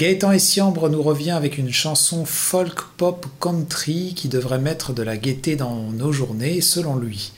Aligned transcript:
Gaëtan 0.00 0.32
Essiambre 0.32 0.88
nous 0.88 1.02
revient 1.02 1.32
avec 1.32 1.58
une 1.58 1.70
chanson 1.70 2.24
folk 2.24 2.84
pop 2.96 3.26
country 3.38 4.14
qui 4.16 4.28
devrait 4.28 4.58
mettre 4.58 4.94
de 4.94 5.02
la 5.02 5.18
gaieté 5.18 5.56
dans 5.56 5.74
nos 5.92 6.10
journées, 6.10 6.62
selon 6.62 6.96
lui. 6.96 7.32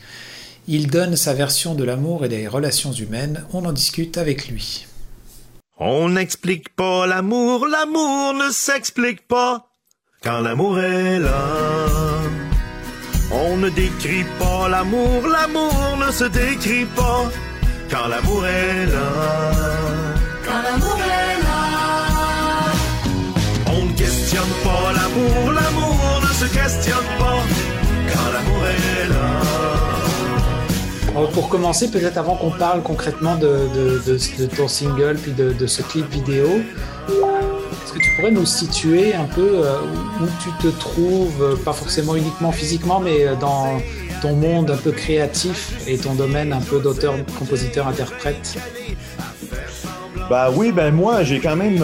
Il 0.69 0.87
donne 0.87 1.17
sa 1.17 1.35
version 1.35 1.75
de 1.75 1.83
l'amour 1.83 2.25
et 2.25 2.29
des 2.29 2.46
relations 2.46 2.93
humaines, 2.93 3.45
on 3.53 3.64
en 3.64 3.72
discute 3.72 4.17
avec 4.17 4.46
lui. 4.46 4.86
On 5.80 6.11
n'explique 6.11 6.68
pas 6.77 7.04
l'amour, 7.04 7.67
l'amour 7.67 8.35
ne 8.35 8.53
s'explique 8.53 9.26
pas 9.26 9.67
quand 10.22 10.40
l'amour 10.40 10.79
est 10.79 11.18
là. 11.18 11.89
On 13.32 13.57
ne 13.57 13.71
décrit 13.71 14.25
pas 14.39 14.68
l'amour, 14.68 15.26
l'amour 15.26 15.96
ne 16.07 16.13
se 16.13 16.25
décrit 16.26 16.86
pas 16.94 17.29
quand 17.90 18.07
l'amour 18.07 18.46
est 18.46 18.86
là. 18.86 19.53
Quand 20.44 20.63
l'amour 20.63 20.92
questionne 26.62 27.04
pas 27.18 27.43
quand 28.12 28.30
l'amour 28.32 28.62
est 28.66 29.08
là. 29.08 29.16
pour 31.32 31.48
commencer, 31.48 31.90
peut-être 31.90 32.19
avant 32.19 32.36
qu'on 32.36 32.50
parle 32.50 32.83
concrètement 32.83 33.36
de, 33.36 33.70
de, 33.75 34.19
ton 34.47 34.69
single 34.69 35.17
puis 35.20 35.33
de, 35.33 35.67
ce 35.67 35.83
clip 35.83 36.08
vidéo, 36.11 36.47
est-ce 37.08 37.92
que 37.92 37.98
tu 37.98 38.14
pourrais 38.17 38.30
nous 38.30 38.47
situer 38.47 39.12
un 39.14 39.25
peu 39.25 39.64
euh, 39.64 39.80
où 40.20 40.27
tu 40.42 40.50
te 40.62 40.69
trouves, 40.78 41.42
euh, 41.42 41.56
pas 41.56 41.72
forcément 41.72 42.14
uniquement 42.14 42.53
physiquement, 42.53 43.00
mais 43.00 43.27
euh, 43.27 43.34
dans 43.34 43.81
ton 44.20 44.36
monde 44.36 44.70
un 44.70 44.77
peu 44.77 44.92
créatif 44.92 45.72
et 45.89 45.98
ton 45.98 46.14
domaine 46.14 46.53
un 46.53 46.61
peu 46.61 46.78
d'auteur, 46.78 47.14
compositeur, 47.39 47.89
interprète? 47.89 48.56
Bah 50.31 50.50
oui, 50.55 50.70
ben 50.70 50.94
moi 50.94 51.25
j'ai 51.25 51.41
quand 51.41 51.56
même 51.56 51.83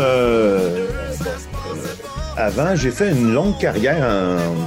avant 2.38 2.76
j'ai 2.76 2.92
fait 2.92 3.10
une 3.10 3.32
longue 3.34 3.58
carrière 3.58 4.06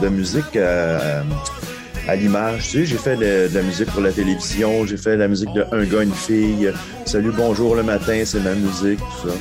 de 0.01 0.09
musique 0.09 0.57
à 0.57 2.15
l'image. 2.15 2.63
Tu 2.63 2.79
sais, 2.79 2.85
j'ai 2.85 2.97
fait 2.97 3.15
de, 3.15 3.49
la 3.53 3.61
musique 3.61 3.89
pour 3.91 4.01
la 4.01 4.11
télévision, 4.11 4.85
j'ai 4.85 4.97
fait 4.97 5.11
de 5.11 5.21
la 5.21 5.27
musique 5.27 5.53
de 5.53 5.65
Un 5.71 5.85
gars, 5.85 6.03
une 6.03 6.13
fille, 6.13 6.71
Salut, 7.05 7.31
bonjour 7.35 7.75
le 7.75 7.83
matin, 7.83 8.21
c'est 8.25 8.41
ma 8.41 8.53
musique, 8.53 8.99
tout 8.99 9.29
ça. 9.29 9.35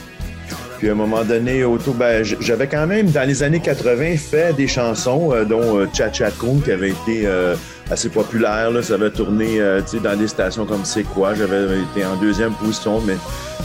Puis 0.81 0.89
à 0.89 0.93
un 0.93 0.95
moment 0.95 1.25
donné, 1.25 1.63
autour, 1.63 1.93
ben, 1.93 2.25
j'avais 2.25 2.67
quand 2.67 2.87
même, 2.87 3.11
dans 3.11 3.29
les 3.29 3.43
années 3.43 3.61
80, 3.61 4.17
fait 4.17 4.57
des 4.57 4.67
chansons, 4.67 5.31
euh, 5.31 5.45
dont 5.45 5.79
euh, 5.79 5.87
Cha 5.93 6.11
Cha 6.11 6.31
Kung, 6.31 6.63
qui 6.63 6.73
avait 6.73 6.89
été 6.89 7.27
euh, 7.27 7.55
assez 7.91 8.09
populaire. 8.09 8.71
Là. 8.71 8.83
Ça 8.83 8.95
avait 8.95 9.11
tourné 9.11 9.61
dans 10.03 10.17
des 10.19 10.27
stations 10.27 10.65
comme 10.65 10.87
C'est 10.87 11.03
quoi. 11.03 11.35
J'avais 11.35 11.81
été 11.81 12.03
en 12.03 12.17
deuxième 12.17 12.55
position, 12.55 13.03
mais 13.03 13.17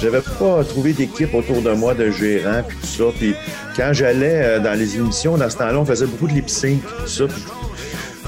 j'avais 0.02 0.19
pas 0.19 0.61
trouvé 0.66 0.91
d'équipe 0.91 1.33
autour 1.33 1.61
de 1.61 1.71
moi, 1.71 1.93
de 1.93 2.11
gérants, 2.11 2.63
puis 2.67 2.77
tout 2.81 2.86
ça. 2.86 3.05
Puis 3.17 3.33
quand 3.77 3.91
j'allais 3.93 4.59
dans 4.59 4.77
les 4.77 4.97
émissions, 4.97 5.38
dans 5.38 5.49
ce 5.49 5.55
temps-là, 5.55 5.80
on 5.80 5.86
faisait 5.86 6.08
beaucoup 6.08 6.27
de 6.27 6.33
lip 6.33 6.49
sync, 6.49 6.81
tout 6.81 7.08
ça. 7.08 7.25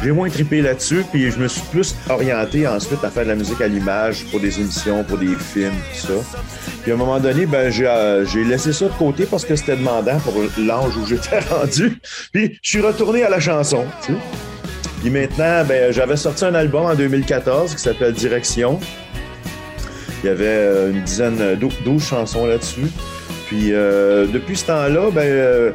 J'ai 0.04 0.12
moins 0.12 0.30
trippé 0.30 0.62
là-dessus, 0.62 1.04
puis 1.12 1.32
je 1.32 1.40
me 1.40 1.48
suis 1.48 1.62
plus 1.72 1.96
orienté 2.10 2.68
ensuite 2.68 3.04
à 3.04 3.10
faire 3.10 3.24
de 3.24 3.30
la 3.30 3.36
musique 3.36 3.60
à 3.62 3.68
l'image 3.68 4.26
pour 4.30 4.40
des 4.40 4.60
émissions, 4.60 5.04
pour 5.04 5.18
des 5.18 5.36
films, 5.36 5.74
tout 5.92 6.08
ça. 6.08 6.40
Puis 6.84 6.92
à 6.92 6.94
un 6.94 6.98
moment 6.98 7.20
donné, 7.20 7.46
ben 7.46 7.72
j'ai 7.72 7.88
euh, 7.88 8.24
laissé 8.46 8.74
ça 8.74 8.86
de 8.86 8.94
côté 8.94 9.26
parce 9.26 9.44
que 9.44 9.56
c'était 9.56 9.76
demandant 9.76 10.20
pour 10.20 10.36
l'ange 10.60 10.96
où 10.98 11.06
j'étais 11.06 11.40
rendu. 11.50 12.00
Puis 12.32 12.60
je 12.62 12.70
suis 12.70 12.82
retourné 12.82 13.24
à 13.24 13.30
la 13.30 13.40
chanson, 13.40 13.86
tu. 14.06 14.14
Puis 15.02 15.10
maintenant, 15.10 15.66
ben 15.68 15.92
j'avais 15.92 16.16
sorti 16.16 16.46
un 16.46 16.56
album 16.56 16.86
en 16.86 16.96
2014 16.96 17.74
qui 17.74 17.82
s'appelle 17.82 18.14
Direction. 18.14 18.80
Il 20.24 20.28
y 20.28 20.30
avait 20.30 20.46
euh, 20.46 20.92
une 20.92 21.04
dizaine, 21.04 21.58
12 21.84 22.04
chansons 22.04 22.46
là-dessus. 22.46 22.88
Puis 23.48 23.74
euh, 23.74 24.28
depuis 24.28 24.58
ce 24.58 24.66
temps-là, 24.66 25.10
ben 25.12 25.74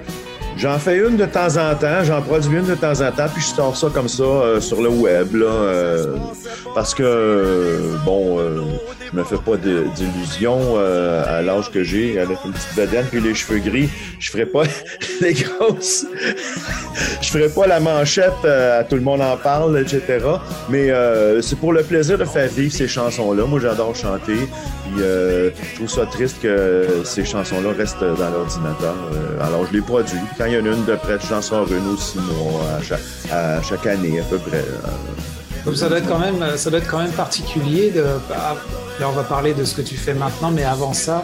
J'en 0.57 0.79
fais 0.79 0.99
une 0.99 1.17
de 1.17 1.25
temps 1.27 1.57
en 1.57 1.75
temps, 1.75 2.05
j'en 2.05 2.21
produis 2.23 2.59
une 2.59 2.67
de 2.67 2.75
temps 2.75 3.01
en 3.01 3.11
temps, 3.11 3.27
puis 3.33 3.43
je 3.43 3.55
sors 3.55 3.77
ça 3.77 3.89
comme 3.93 4.09
ça 4.09 4.23
euh, 4.23 4.61
sur 4.61 4.81
le 4.83 4.89
web, 4.89 5.35
là, 5.35 5.47
euh, 5.47 6.17
parce 6.75 6.95
que, 6.95 7.03
euh, 7.03 7.97
bon, 8.05 8.39
je 9.13 9.19
me 9.19 9.25
fais 9.25 9.37
pas 9.37 9.57
d'illusions 9.57 10.77
à 10.79 11.43
l'âge 11.43 11.71
que 11.71 11.83
j'ai, 11.83 12.19
avec 12.19 12.39
une 12.45 12.53
petite 12.53 12.75
bedaine 12.77 13.07
puis 13.11 13.21
les 13.21 13.35
cheveux 13.35 13.59
gris, 13.59 13.89
je 14.19 14.31
ferai 14.31 14.47
pas 14.47 14.63
les 15.21 15.35
grosses, 15.35 16.07
je 17.21 17.29
ferai 17.29 17.49
pas 17.49 17.67
la 17.67 17.81
manchette 17.81 18.45
à 18.45 18.85
tout 18.85 18.97
le 18.97 19.03
monde 19.03 19.21
en 19.21 19.37
parle, 19.37 19.79
etc. 19.79 20.25
Mais 20.69 20.91
c'est 21.43 21.59
pour 21.59 21.73
le 21.73 21.83
plaisir 21.83 22.19
de 22.19 22.25
faire 22.25 22.49
vivre 22.49 22.73
ces 22.73 22.89
chansons-là. 22.89 23.45
Moi, 23.45 23.61
j'adore 23.61 23.95
chanter, 23.95 24.37
puis 24.85 24.95
je 24.99 25.75
trouve 25.77 25.89
ça 25.89 26.07
triste 26.07 26.41
que 26.43 26.87
ces 27.05 27.25
chansons-là 27.25 27.73
restent 27.77 28.01
dans 28.01 28.31
l'ordinateur. 28.31 28.97
alors, 29.41 29.67
je 29.67 29.73
les 29.73 29.83
produis 29.83 30.19
quand 30.39 30.47
il 30.47 30.55
y 30.55 30.57
en 30.57 30.65
a 30.65 30.75
une 30.75 30.85
de 30.85 30.95
près, 30.95 31.19
sors 31.43 31.67
une 31.73 31.87
ou 31.89 31.97
six 31.97 32.19
mois 32.19 32.63
à 33.31 33.63
chaque, 33.63 33.87
année 33.87 34.21
à 34.21 34.23
peu 34.25 34.39
près. 34.39 34.65
Donc 35.65 35.77
ça 35.77 35.89
doit 35.89 35.99
être 35.99 36.09
quand 36.09 36.19
même, 36.19 36.57
ça 36.57 36.71
doit 36.71 36.79
être 36.79 36.89
quand 36.89 36.99
même 36.99 37.13
particulier. 37.13 37.91
De, 37.91 38.05
là, 39.01 39.09
on 39.09 39.13
va 39.13 39.23
parler 39.23 39.55
de 39.55 39.65
ce 39.65 39.75
que 39.75 39.83
tu 39.83 39.97
fais 39.97 40.15
maintenant, 40.15 40.51
mais 40.51 40.65
avant 40.65 40.93
ça, 40.93 41.23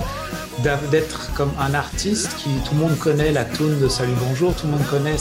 d'être 0.91 1.33
comme 1.34 1.53
un 1.61 1.75
artiste 1.75 2.34
qui 2.37 2.51
tout 2.65 2.75
le 2.75 2.81
monde 2.81 2.99
connaît 2.99 3.31
la 3.33 3.45
tune 3.45 3.79
de 3.81 3.89
Salut 3.89 4.15
Bonjour, 4.29 4.55
tout 4.55 4.67
le 4.67 4.73
monde 4.73 4.87
connaît 4.89 5.17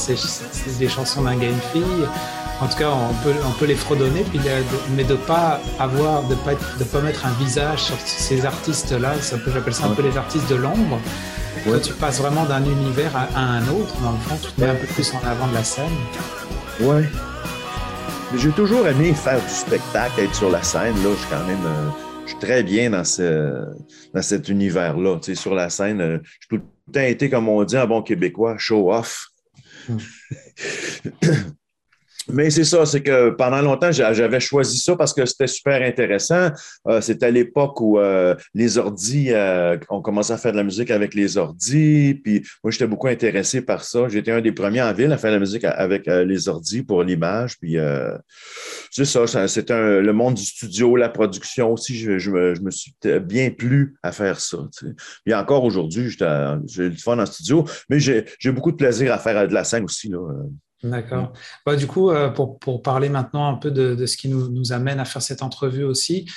des 0.79 0.89
chansons 0.89 1.21
d'un 1.21 1.35
gars 1.35 1.47
une 1.47 1.61
fille. 1.71 2.07
En 2.59 2.67
tout 2.67 2.77
cas, 2.77 2.89
on 2.89 3.13
peut, 3.23 3.35
on 3.47 3.51
peut 3.51 3.65
les 3.65 3.75
fredonner, 3.75 4.23
puis 4.23 4.39
mais 4.95 5.03
de 5.03 5.13
pas 5.13 5.59
avoir, 5.79 6.23
de 6.23 6.33
pas, 6.35 6.53
de 6.53 6.83
pas 6.83 7.01
mettre 7.01 7.25
un 7.25 7.33
visage 7.43 7.83
sur 7.83 7.95
ces 8.03 8.45
artistes-là. 8.45 9.13
J'appelle 9.53 9.73
ça 9.73 9.85
un 9.85 9.89
peu 9.89 10.01
les 10.01 10.17
artistes 10.17 10.49
de 10.49 10.55
l'ombre. 10.55 10.99
Toi, 11.63 11.79
tu 11.79 11.93
passes 11.93 12.19
vraiment 12.19 12.45
d'un 12.45 12.63
univers 12.63 13.11
à, 13.15 13.39
un 13.39 13.61
autre, 13.67 13.93
dans 14.01 14.11
le 14.11 14.17
fond, 14.19 14.37
tu 14.41 14.51
te 14.51 14.61
mets 14.61 14.69
un 14.69 14.75
peu 14.75 14.87
plus 14.87 15.11
en 15.13 15.27
avant 15.27 15.47
de 15.47 15.53
la 15.53 15.63
scène. 15.63 15.85
Ouais. 16.79 17.07
J'ai 18.35 18.51
toujours 18.51 18.87
aimé 18.87 19.13
faire 19.13 19.39
du 19.39 19.53
spectacle, 19.53 20.21
être 20.21 20.35
sur 20.35 20.49
la 20.49 20.63
scène. 20.63 20.95
Là, 21.03 21.09
je 21.13 21.19
suis 21.19 21.27
quand 21.29 21.45
même. 21.45 21.65
Euh, 21.65 22.06
je 22.27 22.31
suis 22.31 22.39
très 22.39 22.61
bien 22.61 22.89
dans, 22.89 23.05
ce, 23.05 23.65
dans 24.13 24.21
cet 24.21 24.49
univers-là. 24.49 25.17
Tu 25.19 25.33
sais, 25.33 25.41
sur 25.41 25.55
la 25.55 25.69
scène, 25.69 26.01
euh, 26.01 26.19
je 26.41 26.47
tout 26.49 26.57
le 26.57 26.91
temps 26.91 26.99
été, 26.99 27.29
comme 27.29 27.47
on 27.47 27.63
dit 27.63 27.77
en 27.77 27.87
bon 27.87 28.01
québécois, 28.01 28.57
show 28.57 28.91
off. 28.91 29.29
Hmm. 29.87 29.97
Mais 32.29 32.49
c'est 32.49 32.63
ça, 32.63 32.85
c'est 32.85 33.01
que 33.01 33.29
pendant 33.29 33.61
longtemps, 33.61 33.91
j'avais 33.91 34.39
choisi 34.39 34.79
ça 34.79 34.95
parce 34.95 35.13
que 35.13 35.25
c'était 35.25 35.47
super 35.47 35.81
intéressant. 35.81 36.49
Euh, 36.87 36.99
c'était 36.99 37.27
à 37.27 37.31
l'époque 37.31 37.79
où 37.79 37.99
euh, 37.99 38.35
les 38.53 38.77
ordis, 38.77 39.27
euh, 39.31 39.77
on 39.89 40.01
commençait 40.01 40.33
à 40.33 40.37
faire 40.37 40.51
de 40.51 40.57
la 40.57 40.63
musique 40.63 40.91
avec 40.91 41.13
les 41.13 41.37
ordis. 41.37 42.19
Puis 42.23 42.43
moi, 42.63 42.71
j'étais 42.71 42.87
beaucoup 42.87 43.07
intéressé 43.07 43.61
par 43.61 43.83
ça. 43.83 44.09
J'étais 44.09 44.31
un 44.31 44.41
des 44.41 44.51
premiers 44.51 44.81
en 44.81 44.93
ville 44.93 45.11
à 45.11 45.17
faire 45.17 45.31
de 45.31 45.35
la 45.35 45.39
musique 45.39 45.63
avec 45.63 46.07
les 46.07 46.49
ordis 46.49 46.83
pour 46.83 47.03
l'image. 47.03 47.57
Puis 47.59 47.77
c'est 48.91 49.05
ça, 49.05 49.47
c'était 49.47 50.01
le 50.01 50.13
monde 50.13 50.35
du 50.35 50.43
studio, 50.43 50.95
la 50.95 51.09
production 51.09 51.73
aussi. 51.73 51.95
Je, 51.97 52.29
me, 52.31 52.71
suis 52.71 52.93
bien 53.21 53.51
plu 53.51 53.95
à 54.03 54.11
faire 54.11 54.39
ça. 54.39 54.57
Tu 54.77 54.95
Puis 55.23 55.33
encore 55.33 55.63
aujourd'hui, 55.63 56.09
j'ai 56.67 56.89
du 56.89 56.97
fun 56.97 57.19
en 57.19 57.25
studio, 57.25 57.65
mais 57.89 57.99
j'ai 57.99 58.51
beaucoup 58.51 58.71
de 58.71 58.77
plaisir 58.77 59.13
à 59.13 59.17
faire 59.17 59.47
de 59.47 59.53
la 59.53 59.63
scène 59.63 59.85
aussi. 59.85 60.09
Là. 60.09 60.19
D'accord. 60.83 61.33
Bah, 61.65 61.75
du 61.75 61.87
coup, 61.87 62.11
euh, 62.11 62.29
pour, 62.29 62.59
pour, 62.59 62.81
parler 62.81 63.09
maintenant 63.09 63.47
un 63.47 63.55
peu 63.55 63.71
de, 63.71 64.05
ce 64.05 64.15
qui 64.15 64.29
nous, 64.29 64.49
nous, 64.49 64.71
amène 64.71 64.99
à 64.99 65.05
faire 65.05 65.21
cette 65.21 65.41
entrevue 65.41 65.83
aussi, 65.83 66.29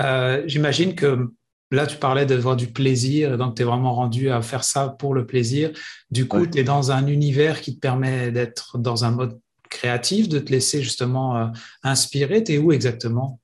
euh, 0.00 0.42
j'imagine 0.46 0.94
que 0.94 1.30
là, 1.70 1.86
tu 1.86 1.96
parlais 1.96 2.26
d'avoir 2.26 2.56
du 2.56 2.68
plaisir, 2.68 3.38
donc 3.38 3.56
tu 3.56 3.62
es 3.62 3.64
vraiment 3.64 3.94
rendu 3.94 4.30
à 4.30 4.42
faire 4.42 4.64
ça 4.64 4.88
pour 4.98 5.14
le 5.14 5.26
plaisir. 5.26 5.70
Du 6.10 6.28
coup, 6.28 6.46
tu 6.46 6.58
es 6.58 6.64
dans 6.64 6.92
un 6.92 7.06
univers 7.06 7.60
qui 7.60 7.74
te 7.74 7.80
permet 7.80 8.30
d'être 8.30 8.78
dans 8.78 9.04
un 9.04 9.12
mode 9.12 9.40
créatif, 9.70 10.28
de 10.28 10.38
te 10.38 10.52
laisser 10.52 10.82
justement 10.82 11.36
euh, 11.36 11.46
inspirer. 11.82 12.44
Tu 12.44 12.52
es 12.52 12.58
où 12.58 12.72
exactement? 12.72 13.40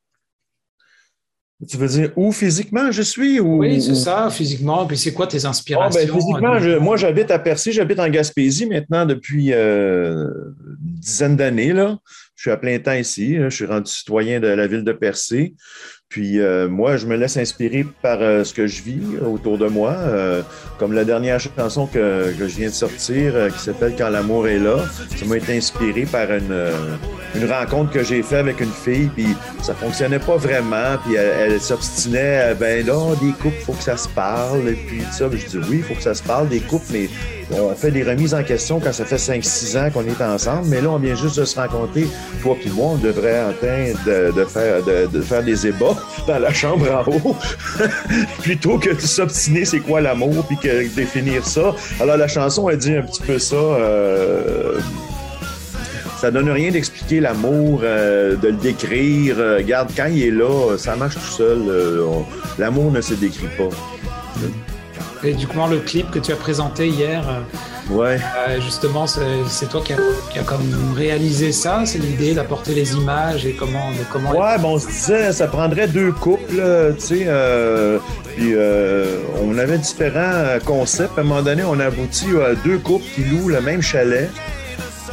Tu 1.69 1.77
veux 1.77 1.89
dire 1.89 2.13
où 2.17 2.33
physiquement 2.33 2.91
je 2.91 3.03
suis 3.03 3.41
ou... 3.41 3.59
Oui, 3.59 3.81
c'est 3.81 3.95
ça, 3.95 4.29
physiquement. 4.31 4.87
Puis 4.87 4.97
c'est 4.97 5.13
quoi 5.13 5.27
tes 5.27 5.45
inspirations? 5.45 6.01
Ah, 6.03 6.07
ben, 6.07 6.15
physiquement, 6.15 6.81
moi 6.81 6.97
j'habite 6.97 7.31
à 7.31 7.39
Percy, 7.39 7.73
j'habite 7.73 8.01
en 8.01 8.09
Gaspésie 8.09 8.67
maintenant 8.67 9.07
depuis 9.07 9.53
euh, 9.53 10.27
une 10.85 10.95
dizaine 11.01 11.37
d'années. 11.37 11.75
Je 12.35 12.43
suis 12.43 12.51
à 12.51 12.57
plein 12.57 12.79
temps 12.81 12.95
ici. 12.95 13.37
Je 13.37 13.51
suis 13.51 13.67
rendu 13.67 13.91
citoyen 13.91 14.41
de 14.41 14.49
la 14.49 14.67
ville 14.67 14.83
de 14.83 14.93
Percé. 14.93 15.55
Puis 16.09 16.41
euh, 16.41 16.69
moi, 16.69 16.99
je 16.99 17.07
me 17.07 17.17
laisse 17.17 17.39
inspirer 17.39 17.87
par 18.03 18.21
euh, 18.21 18.45
ce 18.45 18.53
que 18.53 18.67
je 18.67 18.83
vis 18.83 19.01
autour 19.25 19.57
de 19.57 19.67
moi. 19.67 19.93
Euh, 19.93 20.43
comme 20.79 20.93
la 20.93 21.05
dernière 21.05 21.41
chanson 21.41 21.87
que, 21.87 22.37
que 22.39 22.49
je 22.49 22.57
viens 22.57 22.69
de 22.69 22.75
sortir, 22.75 23.49
qui 23.51 23.59
s'appelle 23.59 23.95
Quand 23.97 24.11
l'amour 24.11 24.47
est 24.47 24.59
là. 24.59 24.85
Ça 25.17 25.25
m'a 25.25 25.39
été 25.39 25.57
inspiré 25.57 26.03
par 26.05 26.31
une, 26.31 26.53
une 27.35 27.51
rencontre 27.51 27.91
que 27.91 28.03
j'ai 28.03 28.23
faite 28.23 28.41
avec 28.41 28.61
une 28.61 28.73
fille, 28.73 29.11
puis 29.15 29.37
ça 29.63 29.75
fonctionnait 29.75 30.19
pas 30.19 30.37
vraiment, 30.37 30.99
puis 31.05 31.15
elle, 31.15 31.61
s'obstinait, 31.61 32.55
ben 32.55 32.87
là, 32.87 33.15
des 33.21 33.33
couples, 33.33 33.61
faut 33.65 33.73
que 33.73 33.83
ça 33.83 33.97
se 33.97 34.09
parle, 34.09 34.69
et 34.69 34.75
puis 34.75 35.03
ça. 35.11 35.27
je 35.31 35.59
dis 35.59 35.67
oui, 35.71 35.83
faut 35.83 35.95
que 35.95 36.03
ça 36.03 36.15
se 36.15 36.23
parle, 36.23 36.49
des 36.49 36.61
couples, 36.61 36.87
mais 36.93 37.09
on 37.61 37.75
fait 37.75 37.91
des 37.91 38.03
remises 38.03 38.35
en 38.35 38.43
question 38.43 38.81
quand 38.81 38.93
ça 38.93 39.05
fait 39.05 39.17
5-6 39.17 39.79
ans 39.79 39.91
qu'on 39.91 40.07
est 40.07 40.21
ensemble, 40.23 40.69
mais 40.69 40.81
là, 40.81 40.91
on 40.91 40.99
vient 40.99 41.15
juste 41.15 41.39
de 41.39 41.45
se 41.45 41.59
rencontrer. 41.59 42.07
Toi 42.43 42.57
puis 42.61 42.71
moi, 42.71 42.93
on 42.95 42.97
devrait 42.97 43.43
en 43.43 43.53
de, 43.53 44.33
de, 44.33 44.45
faire, 44.45 44.83
de, 44.83 45.21
faire 45.21 45.43
des 45.43 45.67
ébats 45.67 45.97
dans 46.27 46.39
la 46.39 46.53
chambre 46.53 46.87
en 46.91 47.11
haut, 47.11 47.37
plutôt 48.43 48.79
que 48.79 48.91
de 48.91 49.01
s'obstiner 49.01 49.65
c'est 49.65 49.81
quoi 49.81 50.01
l'amour, 50.01 50.45
puis 50.47 50.57
que 50.57 50.95
définir 50.95 51.47
ça. 51.47 51.75
Alors 52.01 52.17
la 52.17 52.29
chanson, 52.29 52.69
elle 52.69 52.79
dit 52.79 52.95
un 52.95 53.03
petit 53.03 53.23
peu 53.23 53.39
ça. 53.39 53.57
Euh, 53.57 54.79
ça 56.23 56.31
donne 56.31 56.51
rien 56.51 56.71
d'expliquer 56.71 57.19
l'amour, 57.19 57.81
euh, 57.83 58.37
de 58.37 58.47
le 58.47 58.55
décrire. 58.55 59.35
Euh, 59.41 59.57
regarde, 59.57 59.91
quand 59.97 60.07
il 60.07 60.23
est 60.23 60.31
là, 60.31 60.77
ça 60.79 60.95
marche 60.95 61.17
tout 61.17 61.33
seul. 61.37 61.59
Euh, 61.69 62.07
l'amour 62.61 62.93
ne 62.93 63.01
se 63.01 63.15
décrit 63.15 63.49
pas. 63.59 63.75
Et 65.25 65.33
du 65.33 65.49
coup, 65.49 65.59
le 65.69 65.79
clip 65.79 66.13
que 66.13 66.21
tu 66.21 66.31
as 66.31 66.37
présenté 66.37 66.87
hier, 66.87 67.25
ouais. 67.91 68.19
justement, 68.61 69.09
c'est 69.09 69.69
toi 69.69 69.83
qui 69.85 69.95
as, 69.95 69.97
a 69.97 70.45
comme 70.45 70.95
réalisé 70.97 71.51
ça. 71.51 71.83
C'est 71.87 71.99
l'idée 71.99 72.35
d'apporter 72.35 72.73
les 72.73 72.95
images 72.95 73.45
et 73.45 73.55
comment. 73.55 73.91
comment 74.13 74.31
ouais, 74.31 74.59
bon, 74.61 74.75
on 74.75 74.79
se 74.79 74.87
disait, 74.87 75.33
ça 75.33 75.49
prendrait 75.49 75.89
deux 75.89 76.13
couples, 76.13 76.63
tu 77.01 77.25
sais. 77.25 77.27
puis 78.37 78.55
on 79.45 79.59
avait 79.59 79.79
différents 79.79 80.61
concepts. 80.65 81.19
À 81.19 81.23
un 81.23 81.25
moment 81.25 81.43
donné, 81.43 81.65
on 81.65 81.81
a 81.81 81.87
abouti 81.87 82.27
à 82.37 82.55
deux 82.55 82.79
couples 82.79 83.07
qui 83.13 83.25
louent 83.25 83.49
le 83.49 83.61
même 83.61 83.83
chalet 83.83 84.31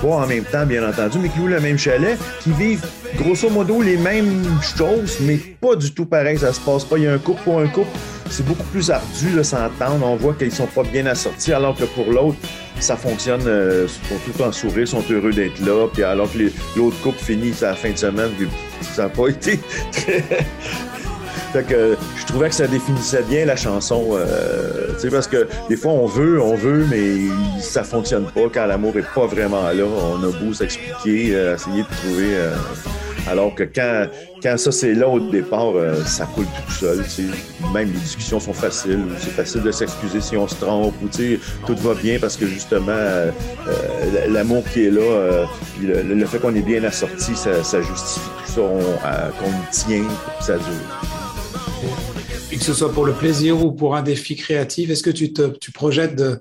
pas 0.01 0.07
en 0.07 0.27
même 0.27 0.43
temps, 0.43 0.65
bien 0.65 0.87
entendu, 0.87 1.19
mais 1.19 1.29
qui 1.29 1.39
louent 1.39 1.47
le 1.47 1.59
même 1.59 1.77
chalet, 1.77 2.17
qui 2.41 2.51
vivent 2.51 2.85
grosso 3.17 3.49
modo 3.49 3.81
les 3.81 3.97
mêmes 3.97 4.43
choses, 4.61 5.17
mais 5.21 5.37
pas 5.37 5.75
du 5.75 5.91
tout 5.91 6.05
pareil. 6.05 6.37
Ça 6.37 6.53
se 6.53 6.59
passe 6.59 6.85
pas. 6.85 6.97
Il 6.97 7.03
y 7.03 7.07
a 7.07 7.13
un 7.13 7.17
couple 7.17 7.41
pour 7.43 7.59
un 7.59 7.67
couple. 7.67 7.89
C'est 8.29 8.45
beaucoup 8.45 8.63
plus 8.65 8.91
ardu 8.91 9.31
de 9.35 9.43
s'entendre. 9.43 10.05
On 10.05 10.15
voit 10.15 10.33
qu'ils 10.33 10.51
sont 10.51 10.67
pas 10.67 10.83
bien 10.83 11.05
assortis, 11.05 11.53
alors 11.53 11.75
que 11.75 11.85
pour 11.85 12.11
l'autre, 12.11 12.37
ça 12.79 12.95
fonctionne. 12.95 13.41
Euh, 13.45 13.87
ils 13.87 14.07
sont 14.07 14.31
tout 14.31 14.41
en 14.43 14.51
sourire, 14.51 14.87
sont 14.87 15.03
heureux 15.09 15.33
d'être 15.33 15.59
là. 15.59 15.87
Puis 15.91 16.03
alors 16.03 16.31
que 16.31 16.51
l'autre 16.77 16.99
couple 17.01 17.19
finit 17.19 17.53
sa 17.53 17.73
fin 17.73 17.91
de 17.91 17.97
semaine, 17.97 18.29
ça 18.81 19.03
n'a 19.03 19.09
pas 19.09 19.27
été 19.29 19.59
très, 19.91 20.23
fait 21.51 21.63
que 21.63 21.97
je 22.15 22.25
trouvais 22.25 22.49
que 22.49 22.55
ça 22.55 22.67
définissait 22.67 23.23
bien 23.23 23.45
la 23.45 23.55
chanson. 23.55 24.09
Euh, 24.11 24.89
parce 25.11 25.27
que 25.27 25.47
des 25.69 25.75
fois, 25.75 25.91
on 25.91 26.05
veut, 26.05 26.41
on 26.41 26.55
veut, 26.55 26.85
mais 26.89 27.61
ça 27.61 27.83
fonctionne 27.83 28.25
pas 28.25 28.49
quand 28.53 28.65
l'amour 28.65 28.97
est 28.97 29.13
pas 29.13 29.25
vraiment 29.25 29.63
là. 29.63 29.83
On 29.83 30.23
a 30.23 30.31
beau 30.39 30.53
s'expliquer, 30.53 31.35
euh, 31.35 31.55
essayer 31.55 31.83
de 31.83 31.87
trouver. 31.87 32.35
Euh, 32.35 32.55
alors 33.27 33.53
que 33.53 33.63
quand, 33.63 34.07
quand 34.41 34.57
ça 34.57 34.71
c'est 34.71 34.93
là 34.93 35.07
au 35.07 35.19
départ, 35.19 35.75
euh, 35.75 36.03
ça 36.05 36.25
coule 36.25 36.45
tout 36.45 36.71
seul. 36.71 37.03
Même 37.73 37.91
les 37.91 37.99
discussions 37.99 38.39
sont 38.39 38.53
faciles. 38.53 39.05
C'est 39.19 39.31
facile 39.31 39.61
de 39.61 39.71
s'excuser 39.71 40.21
si 40.21 40.37
on 40.37 40.47
se 40.47 40.55
trompe. 40.55 40.95
Ou, 41.03 41.07
tout 41.07 41.75
va 41.75 41.93
bien 41.93 42.17
parce 42.19 42.37
que 42.37 42.47
justement, 42.47 42.97
l'amour 44.27 44.63
qui 44.73 44.85
est 44.85 44.91
là, 44.91 45.45
le, 45.81 46.25
fait 46.25 46.39
qu'on 46.39 46.55
est 46.55 46.61
bien 46.61 46.83
assorti, 46.83 47.35
ça, 47.35 47.63
ça 47.63 47.81
justifie 47.81 48.29
tout 48.45 48.51
ça, 48.51 48.61
qu'on 49.39 49.71
tient, 49.71 50.07
ça 50.39 50.53
dure 50.53 51.18
que 52.59 52.65
ce 52.65 52.73
soit 52.73 52.91
pour 52.91 53.05
le 53.05 53.13
plaisir 53.13 53.63
ou 53.63 53.71
pour 53.71 53.95
un 53.95 54.03
défi 54.03 54.35
créatif, 54.35 54.89
est-ce 54.89 55.03
que 55.03 55.09
tu, 55.09 55.33
te, 55.33 55.57
tu 55.57 55.71
projettes 55.71 56.15
de, 56.15 56.39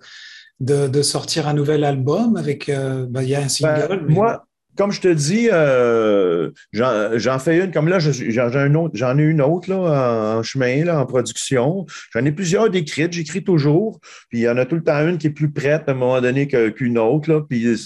de, 0.61 1.03
sortir 1.03 1.49
un 1.49 1.55
nouvel 1.55 1.85
album 1.85 2.37
avec. 2.37 2.69
Euh, 2.69 3.07
ben, 3.09 3.23
il 3.23 3.29
y 3.29 3.35
a 3.35 3.39
un 3.39 3.43
ben, 3.43 3.49
single. 3.49 4.05
Moi, 4.09 4.45
comme 4.77 4.93
je 4.93 5.01
te 5.01 5.09
dis, 5.09 5.49
euh, 5.53 6.51
j'en 6.73 7.39
fais 7.39 7.65
une. 7.65 7.73
Comme 7.73 7.89
là, 7.89 7.99
j'en 8.01 9.19
ai 9.19 9.23
une 9.23 9.41
autre 9.41 9.71
là, 9.71 10.39
en 10.39 10.43
chemin, 10.43 10.85
là, 10.85 11.01
en 11.01 11.07
production. 11.07 11.87
J'en 12.13 12.25
ai 12.25 12.33
plusieurs 12.33 12.71
d'écrites. 12.71 13.13
J'écris 13.13 13.43
toujours. 13.43 14.01
Puis 14.29 14.39
il 14.39 14.43
y 14.43 14.49
en 14.49 14.57
a 14.57 14.67
tout 14.67 14.77
le 14.77 14.85
temps 14.85 15.01
une 15.07 15.19
qui 15.19 15.29
est 15.29 15.31
plus 15.31 15.51
prête 15.51 15.89
à 15.89 15.93
un 15.93 15.95
moment 15.95 16.21
donné 16.21 16.47
qu'une 16.47 16.99
autre. 16.99 17.31
Là. 17.31 17.43
Puis 17.49 17.77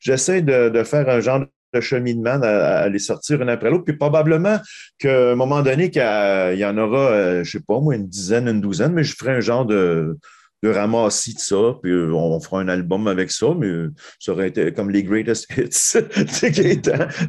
j'essaie 0.00 0.42
de, 0.42 0.68
de, 0.68 0.82
faire 0.82 1.08
un 1.08 1.20
genre 1.20 1.44
de 1.72 1.80
cheminement 1.80 2.38
à, 2.42 2.88
les 2.88 2.98
sortir 2.98 3.42
une 3.42 3.48
après 3.48 3.70
l'autre. 3.70 3.84
Puis 3.84 3.96
probablement 3.96 4.58
qu'à 4.98 5.32
un 5.32 5.34
moment 5.34 5.62
donné, 5.62 5.90
qu'il 5.90 6.02
y 6.02 6.64
en 6.64 6.78
aura, 6.78 7.10
euh, 7.10 7.44
je 7.44 7.52
sais 7.52 7.64
pas, 7.66 7.80
moi, 7.80 7.96
une 7.96 8.08
dizaine, 8.08 8.48
une 8.48 8.60
douzaine, 8.60 8.92
mais 8.92 9.04
je 9.04 9.14
ferai 9.16 9.32
un 9.32 9.40
genre 9.40 9.64
de, 9.64 10.18
de 10.62 10.68
ramassis 10.68 11.34
de 11.34 11.40
ça, 11.40 11.76
puis 11.82 11.90
euh, 11.90 12.12
on 12.12 12.38
fera 12.40 12.60
un 12.60 12.68
album 12.68 13.08
avec 13.08 13.30
ça, 13.30 13.48
mais 13.58 13.88
ça 14.20 14.32
aurait 14.32 14.48
été 14.48 14.72
comme 14.72 14.90
les 14.90 15.02
greatest 15.02 15.46
hits 15.56 15.92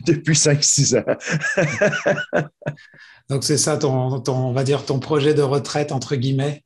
depuis 0.06 0.36
5-6 0.36 1.00
ans. 1.00 2.44
Donc 3.30 3.44
c'est 3.44 3.58
ça 3.58 3.78
ton, 3.78 4.20
ton, 4.20 4.36
on 4.36 4.54
va 4.54 4.64
dire, 4.64 4.86
ton 4.86 5.00
projet 5.00 5.34
de 5.34 5.42
retraite, 5.42 5.92
entre 5.92 6.16
guillemets? 6.16 6.64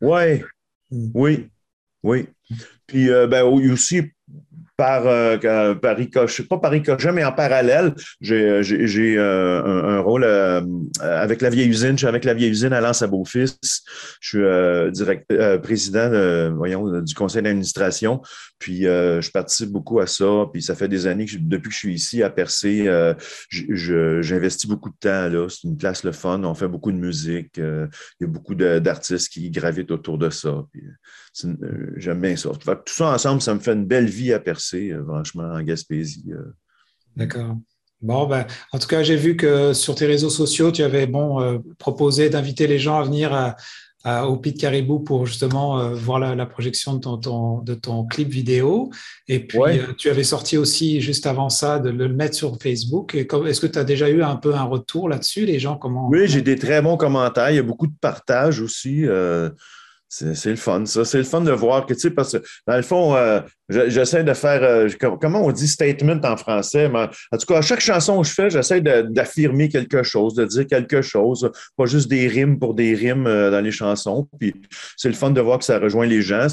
Ouais. 0.00 0.44
Hmm. 0.90 1.10
Oui, 1.14 1.48
oui. 2.02 2.28
Puis 2.86 3.10
euh, 3.10 3.26
ben, 3.26 3.42
aussi, 3.42 4.02
par, 4.78 5.08
euh, 5.08 5.74
par 5.74 5.96
ricochet, 5.96 6.44
pas 6.44 6.58
par 6.58 6.70
ricochet, 6.70 7.10
mais 7.10 7.24
en 7.24 7.32
parallèle, 7.32 7.94
j'ai, 8.20 8.62
j'ai, 8.62 9.18
euh, 9.18 9.60
un, 9.64 9.98
rôle 9.98 10.22
euh, 10.22 10.60
avec 11.00 11.42
la 11.42 11.50
vieille 11.50 11.68
usine. 11.68 11.92
Je 11.92 11.96
suis 11.96 12.06
avec 12.06 12.24
la 12.24 12.32
vieille 12.32 12.50
usine 12.50 12.72
à 12.72 12.80
Lens 12.80 13.02
à 13.02 13.08
Beaufils. 13.08 13.58
Je 14.20 14.28
suis 14.28 14.38
euh, 14.38 15.58
président 15.58 16.10
du 17.02 17.14
conseil 17.14 17.42
d'administration. 17.42 18.22
Puis 18.60 18.82
je 18.82 19.30
participe 19.32 19.70
beaucoup 19.70 19.98
à 19.98 20.06
ça. 20.06 20.44
Puis 20.52 20.62
ça 20.62 20.76
fait 20.76 20.88
des 20.88 21.08
années 21.08 21.26
que 21.26 21.36
depuis 21.40 21.70
que 21.70 21.74
je 21.74 21.78
suis 21.78 21.94
ici 21.94 22.22
à 22.22 22.30
Percé, 22.30 22.88
j'investis 23.50 24.66
beaucoup 24.68 24.90
de 24.90 24.96
temps 25.00 25.28
là. 25.28 25.48
C'est 25.48 25.66
une 25.66 25.76
place 25.76 26.04
le 26.04 26.12
fun. 26.12 26.44
On 26.44 26.54
fait 26.54 26.68
beaucoup 26.68 26.92
de 26.92 26.98
musique. 26.98 27.56
il 27.56 27.88
y 28.20 28.24
a 28.24 28.28
beaucoup 28.28 28.54
d'artistes 28.54 29.32
qui 29.32 29.50
gravitent 29.50 29.90
autour 29.90 30.18
de 30.18 30.30
ça. 30.30 30.64
J'aime 31.96 32.20
bien 32.20 32.36
ça. 32.36 32.50
tout 32.50 32.94
ça 32.94 33.12
ensemble, 33.12 33.42
ça 33.42 33.54
me 33.54 33.60
fait 33.60 33.72
une 33.72 33.86
belle 33.86 34.08
vie 34.08 34.32
à 34.32 34.38
Percé 34.38 34.67
euh, 34.76 35.04
franchement, 35.04 35.44
en 35.44 35.62
Gaspésie. 35.62 36.32
Euh. 36.32 36.54
D'accord. 37.16 37.56
Bon, 38.00 38.26
ben, 38.26 38.46
en 38.72 38.78
tout 38.78 38.86
cas, 38.86 39.02
j'ai 39.02 39.16
vu 39.16 39.36
que 39.36 39.72
sur 39.72 39.96
tes 39.96 40.06
réseaux 40.06 40.30
sociaux, 40.30 40.70
tu 40.70 40.82
avais 40.82 41.06
bon, 41.06 41.40
euh, 41.40 41.58
proposé 41.78 42.30
d'inviter 42.30 42.66
les 42.68 42.78
gens 42.78 43.00
à 43.00 43.02
venir 43.02 43.56
au 44.06 44.36
Pit 44.36 44.58
Caribou 44.58 45.00
pour 45.00 45.26
justement 45.26 45.92
voir 45.92 46.18
la, 46.18 46.46
projection 46.46 46.94
de 46.94 47.00
ton, 47.00 47.58
de 47.58 47.74
ton, 47.74 48.06
clip 48.06 48.30
vidéo. 48.30 48.90
Et 49.26 49.40
puis, 49.40 49.58
tu 49.98 50.08
avais 50.08 50.22
sorti 50.22 50.56
aussi, 50.56 51.02
juste 51.02 51.26
avant 51.26 51.50
ça, 51.50 51.78
de 51.78 51.90
le 51.90 52.08
mettre 52.08 52.34
sur 52.34 52.56
Facebook. 52.62 53.14
Est-ce 53.14 53.60
que 53.60 53.66
tu 53.66 53.78
as 53.78 53.84
déjà 53.84 54.08
eu 54.08 54.22
un 54.22 54.36
peu 54.36 54.54
un 54.54 54.62
retour 54.62 55.10
là-dessus, 55.10 55.44
les 55.44 55.58
gens 55.58 55.76
comment 55.76 56.08
Oui, 56.08 56.26
j'ai 56.26 56.40
des 56.40 56.56
très 56.56 56.80
bons 56.80 56.96
commentaires. 56.96 57.50
Il 57.50 57.56
y 57.56 57.58
a 57.58 57.62
beaucoup 57.62 57.88
de 57.88 57.96
partages 58.00 58.60
aussi. 58.60 59.04
C'est 60.10 60.46
le 60.46 60.56
fun, 60.56 60.86
ça. 60.86 61.04
C'est 61.04 61.18
le 61.18 61.24
fun 61.24 61.42
de 61.42 61.52
voir 61.52 61.84
que, 61.84 61.92
tu 61.92 62.00
sais, 62.00 62.10
parce 62.10 62.32
que 62.32 62.42
dans 62.66 62.76
le 62.76 62.82
fond, 62.82 63.14
euh, 63.14 63.40
j'essaie 63.68 64.24
de 64.24 64.32
faire, 64.32 64.62
euh, 64.62 64.88
comment 65.20 65.44
on 65.44 65.52
dit 65.52 65.68
statement 65.68 66.20
en 66.24 66.36
français, 66.38 66.88
mais 66.88 67.08
en 67.30 67.36
tout 67.36 67.46
cas, 67.46 67.58
à 67.58 67.62
chaque 67.62 67.80
chanson 67.80 68.22
que 68.22 68.26
je 68.26 68.32
fais, 68.32 68.48
j'essaie 68.48 68.80
d'affirmer 68.80 69.68
quelque 69.68 70.02
chose, 70.02 70.34
de 70.34 70.46
dire 70.46 70.66
quelque 70.66 71.02
chose, 71.02 71.50
pas 71.76 71.84
juste 71.84 72.08
des 72.08 72.26
rimes 72.26 72.58
pour 72.58 72.74
des 72.74 72.94
rimes 72.94 73.26
euh, 73.26 73.50
dans 73.50 73.60
les 73.60 73.70
chansons. 73.70 74.26
Puis 74.38 74.54
c'est 74.96 75.08
le 75.08 75.14
fun 75.14 75.30
de 75.30 75.42
voir 75.42 75.58
que 75.58 75.64
ça 75.66 75.78
rejoint 75.78 76.06
les 76.06 76.22
gens. 76.22 76.46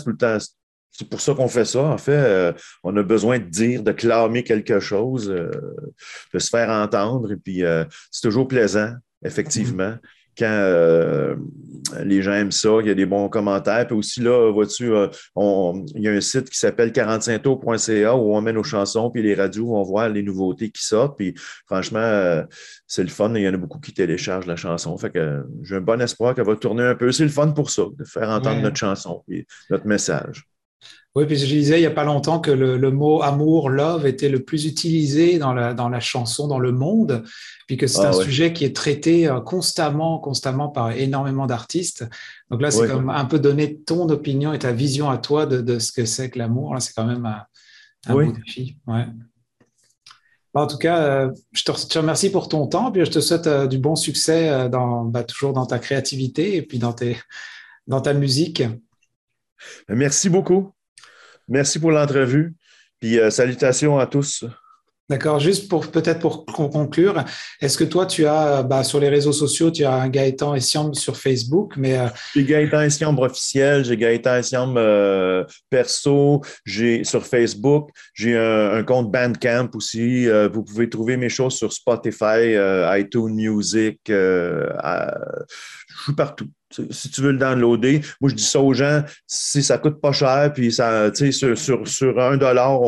C'est 0.91 1.09
pour 1.09 1.21
ça 1.21 1.33
qu'on 1.33 1.47
fait 1.47 1.65
ça. 1.65 1.83
En 1.83 1.97
fait, 1.97 2.53
on 2.83 2.95
a 2.95 3.03
besoin 3.03 3.39
de 3.39 3.45
dire, 3.45 3.83
de 3.83 3.91
clamer 3.91 4.43
quelque 4.43 4.79
chose, 4.79 5.27
de 5.27 6.39
se 6.39 6.49
faire 6.49 6.69
entendre. 6.69 7.31
Et 7.31 7.37
puis, 7.37 7.63
c'est 8.11 8.21
toujours 8.21 8.47
plaisant, 8.47 8.93
effectivement 9.23 9.95
quand 10.37 10.45
euh, 10.45 11.35
les 12.03 12.21
gens 12.21 12.33
aiment 12.33 12.51
ça, 12.51 12.69
il 12.81 12.87
y 12.87 12.89
a 12.89 12.93
des 12.93 13.05
bons 13.05 13.29
commentaires. 13.29 13.85
Puis 13.87 13.95
aussi, 13.95 14.21
là, 14.21 14.51
vois-tu, 14.51 14.93
euh, 14.93 15.07
il 15.95 16.01
y 16.01 16.07
a 16.07 16.11
un 16.11 16.21
site 16.21 16.49
qui 16.49 16.57
s'appelle 16.57 16.91
45tours.ca 16.91 18.15
où 18.15 18.35
on 18.35 18.41
met 18.41 18.53
nos 18.53 18.63
chansons, 18.63 19.09
puis 19.11 19.21
les 19.21 19.35
radios 19.35 19.67
vont 19.67 19.83
voir 19.83 20.09
les 20.09 20.23
nouveautés 20.23 20.69
qui 20.69 20.83
sortent. 20.83 21.17
Puis 21.17 21.33
franchement, 21.65 21.99
euh, 21.99 22.43
c'est 22.87 23.03
le 23.03 23.09
fun. 23.09 23.33
Il 23.35 23.41
y 23.41 23.47
en 23.47 23.53
a 23.53 23.57
beaucoup 23.57 23.79
qui 23.79 23.93
téléchargent 23.93 24.47
la 24.47 24.55
chanson. 24.55 24.97
Fait 24.97 25.11
que 25.11 25.43
j'ai 25.63 25.75
un 25.75 25.81
bon 25.81 26.01
espoir 26.01 26.35
qu'elle 26.35 26.45
va 26.45 26.55
tourner 26.55 26.83
un 26.83 26.95
peu. 26.95 27.11
C'est 27.11 27.23
le 27.23 27.29
fun 27.29 27.51
pour 27.51 27.69
ça, 27.69 27.83
de 27.97 28.03
faire 28.03 28.29
entendre 28.29 28.61
notre 28.61 28.77
chanson 28.77 29.23
et 29.29 29.45
notre 29.69 29.87
message. 29.87 30.43
Oui, 31.15 31.25
puis 31.25 31.37
je 31.37 31.45
disais 31.45 31.77
il 31.77 31.81
n'y 31.81 31.87
a 31.87 31.91
pas 31.91 32.03
longtemps 32.03 32.41
que 32.41 32.51
le, 32.51 32.91
mot 32.91 33.21
amour, 33.21 33.69
love, 33.69 34.05
était 34.05 34.27
le 34.27 34.43
plus 34.43 34.65
utilisé 34.65 35.39
dans 35.39 35.53
la, 35.53 35.73
dans 35.73 35.87
la 35.87 36.01
chanson, 36.01 36.45
dans 36.45 36.59
le 36.59 36.73
monde, 36.73 37.23
puis 37.67 37.77
que 37.77 37.87
c'est 37.87 38.01
ah 38.01 38.09
un 38.09 38.11
sujet 38.11 38.51
qui 38.51 38.65
est 38.65 38.75
traité 38.75 39.25
euh, 39.27 39.39
constamment, 39.39 40.19
constamment 40.19 40.67
par 40.67 40.91
énormément 40.91 41.47
d'artistes. 41.47 42.05
Donc 42.51 42.61
là, 42.61 42.69
c'est 42.69 42.87
comme 42.87 43.09
un 43.09 43.23
peu 43.23 43.39
donner 43.39 43.79
ton 43.79 44.09
opinion 44.09 44.51
et 44.51 44.59
ta 44.59 44.73
vision 44.73 45.09
à 45.09 45.17
toi 45.17 45.45
de, 45.45 45.61
de 45.61 45.79
ce 45.79 45.93
que 45.93 46.03
c'est 46.03 46.29
que 46.29 46.37
l'amour. 46.37 46.75
C'est 46.81 46.93
quand 46.93 47.05
même 47.05 47.25
un, 47.25 47.43
un 48.07 48.13
beau 48.13 48.31
défi. 48.33 48.77
Ouais. 48.85 49.05
En 50.53 50.67
tout 50.67 50.77
cas, 50.77 51.01
euh, 51.01 51.31
je 51.53 51.63
te, 51.63 51.97
remercie 51.97 52.29
pour 52.29 52.49
ton 52.49 52.67
temps, 52.67 52.91
puis 52.91 53.05
je 53.05 53.11
te 53.11 53.19
souhaite 53.21 53.47
euh, 53.47 53.67
du 53.67 53.77
bon 53.77 53.95
succès 53.95 54.69
dans, 54.69 55.05
bah, 55.05 55.23
toujours 55.23 55.53
dans 55.53 55.65
ta 55.65 55.79
créativité 55.79 56.57
et 56.57 56.61
puis 56.61 56.77
dans, 56.77 56.93
tes, 56.93 57.17
dans 57.87 58.01
ta 58.01 58.13
musique. 58.13 58.63
Merci 59.87 60.29
beaucoup. 60.29 60.75
Merci 61.47 61.79
pour 61.79 61.91
l'entrevue. 61.91 62.53
Puis 62.99 63.19
euh, 63.19 63.29
salutations 63.29 63.99
à 63.99 64.07
tous. 64.07 64.45
D'accord. 65.07 65.39
Juste 65.39 65.69
pour 65.69 65.91
peut-être 65.91 66.19
pour 66.19 66.45
conclure, 66.47 67.23
est-ce 67.61 67.77
que 67.77 67.83
toi 67.83 68.07
tu 68.07 68.25
as 68.25 68.63
bah, 68.63 68.83
sur 68.83 68.99
les 68.99 69.09
réseaux 69.09 69.33
sociaux, 69.33 69.69
tu 69.69 69.83
as 69.83 69.93
un 69.93 70.09
Gaëtan 70.09 70.55
Essiambre 70.55 70.95
sur 70.95 71.15
Facebook, 71.15 71.73
mais 71.77 71.95
euh, 71.95 72.07
j'ai 72.33 72.43
Gaëtan 72.43 72.81
Essiambre 72.81 73.21
officiel, 73.21 73.85
j'ai 73.85 73.97
Gaëtan 73.97 74.37
Essiambre 74.37 74.77
euh, 74.77 75.43
perso, 75.69 76.41
j'ai 76.65 77.03
sur 77.03 77.23
Facebook, 77.23 77.91
j'ai 78.15 78.35
un, 78.35 78.83
compte 78.83 79.11
Bandcamp 79.11 79.69
aussi. 79.75 80.27
Euh, 80.27 80.49
vous 80.51 80.63
pouvez 80.63 80.89
trouver 80.89 81.17
mes 81.17 81.29
choses 81.29 81.53
sur 81.53 81.71
Spotify, 81.71 82.55
iTunes 82.97 83.35
Music. 83.35 83.99
je 84.07 84.65
suis 86.03 86.15
partout 86.15 86.47
si 86.71 87.09
tu 87.09 87.21
veux 87.21 87.31
le 87.31 87.37
downloader, 87.37 88.01
moi 88.19 88.29
je 88.29 88.35
dis 88.35 88.43
ça 88.43 88.59
aux 88.59 88.73
gens, 88.73 89.03
si 89.27 89.63
ça 89.63 89.77
coûte 89.77 90.01
pas 90.01 90.11
cher, 90.11 90.51
puis 90.53 90.71
ça, 90.71 91.13
sais, 91.13 91.31
sur, 91.31 91.87
sur, 91.87 92.19
un 92.19 92.37
dollar, 92.37 92.79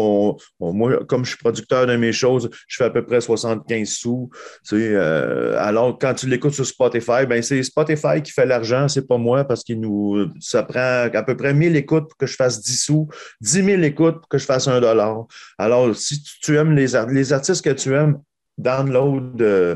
moi, 0.60 1.04
comme 1.08 1.24
je 1.24 1.30
suis 1.30 1.38
producteur 1.38 1.88
de 1.88 1.96
mes 1.96 2.12
choses, 2.12 2.50
je 2.68 2.78
fais 2.78 2.86
à 2.86 2.90
peu 2.90 3.06
près 3.06 3.22
75 3.22 3.88
sous. 3.88 4.30
Euh, 4.74 5.56
alors, 5.60 5.98
quand 6.00 6.14
tu 6.14 6.28
l'écoutes 6.28 6.54
sur 6.54 6.66
Spotify, 6.66 7.26
ben 7.28 7.42
c'est 7.42 7.62
Spotify 7.64 8.22
qui 8.24 8.32
fait 8.32 8.46
l'argent, 8.46 8.88
c'est 8.88 9.08
pas 9.08 9.18
moi, 9.18 9.44
parce 9.44 9.64
qu'il 9.64 9.80
nous 9.80 10.28
ça 10.40 10.64
prend 10.64 11.10
à 11.14 11.24
peu 11.24 11.36
près 11.38 11.54
1000 11.54 11.76
écoutes 11.76 12.10
pour 12.10 12.18
que 12.18 12.26
je 12.26 12.36
fasse 12.36 12.62
10 12.62 12.84
sous, 12.84 13.08
10 13.42 13.64
000 13.64 13.82
écoutes 13.84 14.20
pour 14.20 14.28
que 14.28 14.38
je 14.38 14.46
fasse 14.46 14.68
un 14.68 14.82
dollar. 14.82 15.26
Alors, 15.58 15.96
si 15.96 16.22
tu 16.42 16.58
aimes 16.58 16.76
les, 16.76 16.88
les 17.10 17.34
artistes 17.34 17.64
que 17.64 17.70
tu 17.70 17.94
aimes, 17.94 18.20
download, 18.58 19.42
euh, 19.42 19.76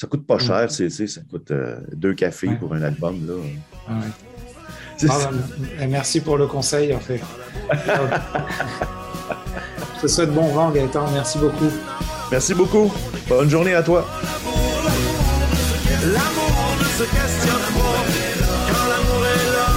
ça 0.00 0.06
coûte 0.06 0.26
pas 0.26 0.38
cher, 0.38 0.70
c'est, 0.70 0.88
ça 0.88 1.20
coûte 1.30 1.50
euh, 1.50 1.78
deux 1.92 2.14
cafés 2.14 2.54
pour 2.58 2.72
un 2.72 2.80
album. 2.80 3.20
Là. 3.28 3.34
Ah 3.86 3.92
ah, 5.10 5.30
ben, 5.78 5.90
merci 5.90 6.22
pour 6.22 6.38
le 6.38 6.46
conseil, 6.46 6.94
en 6.94 7.00
fait. 7.00 7.20
Je 9.96 10.00
te 10.00 10.06
souhaite 10.06 10.32
bon 10.32 10.48
vent, 10.54 10.70
Gaëtan. 10.70 11.10
Merci 11.12 11.36
beaucoup. 11.36 11.70
Merci 12.30 12.54
beaucoup. 12.54 12.90
Bonne 13.28 13.50
journée 13.50 13.74
à 13.74 13.82
toi. 13.82 14.08
L'amour 16.02 16.76
ne 16.78 16.84
se 16.84 17.02
questionne 17.02 17.68
pas 17.74 18.00
quand 18.72 18.86
l'amour 18.88 19.26
est 19.26 19.52
là 19.52 19.68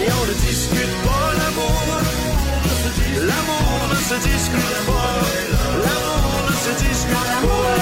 et 0.00 0.08
on 0.10 0.24
ne 0.26 0.34
discute 0.44 0.96
pas 1.04 1.26
l'amour. 1.38 1.82
L'amour 3.20 3.90
ne 3.90 3.94
se 3.94 4.14
discute 4.28 4.86
pas. 4.86 5.14
L'amour 5.84 6.50
ne 6.50 6.52
se 6.52 6.72
discute 6.82 7.14
pas. 7.14 7.76